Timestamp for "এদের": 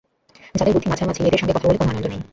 1.23-1.39